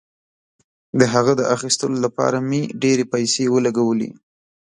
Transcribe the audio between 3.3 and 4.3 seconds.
ولګولې.